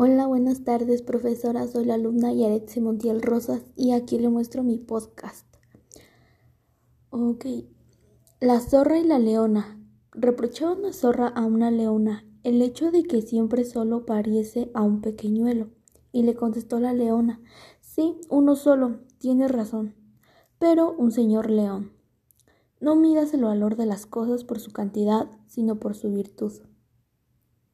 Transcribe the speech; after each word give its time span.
Hola, 0.00 0.28
buenas 0.28 0.62
tardes, 0.62 1.02
profesora. 1.02 1.66
Soy 1.66 1.84
la 1.84 1.94
alumna 1.94 2.32
Yaretsi 2.32 2.80
Montiel 2.80 3.20
Rosas 3.20 3.62
y 3.74 3.90
aquí 3.90 4.16
le 4.16 4.28
muestro 4.28 4.62
mi 4.62 4.78
podcast. 4.78 5.44
Ok. 7.10 7.46
La 8.38 8.60
zorra 8.60 9.00
y 9.00 9.02
la 9.02 9.18
leona. 9.18 9.76
Reprochaba 10.12 10.74
una 10.74 10.92
zorra 10.92 11.26
a 11.26 11.44
una 11.46 11.72
leona 11.72 12.24
el 12.44 12.62
hecho 12.62 12.92
de 12.92 13.02
que 13.02 13.22
siempre 13.22 13.64
solo 13.64 14.06
pariese 14.06 14.70
a 14.72 14.82
un 14.82 15.00
pequeñuelo. 15.00 15.70
Y 16.12 16.22
le 16.22 16.36
contestó 16.36 16.78
la 16.78 16.92
leona: 16.92 17.40
Sí, 17.80 18.20
uno 18.30 18.54
solo, 18.54 19.00
tiene 19.18 19.48
razón. 19.48 19.96
Pero 20.60 20.92
un 20.92 21.10
señor 21.10 21.50
león. 21.50 21.90
No 22.78 22.94
midas 22.94 23.34
el 23.34 23.42
valor 23.42 23.74
de 23.74 23.86
las 23.86 24.06
cosas 24.06 24.44
por 24.44 24.60
su 24.60 24.70
cantidad, 24.70 25.28
sino 25.48 25.80
por 25.80 25.96
su 25.96 26.12
virtud. 26.12 26.52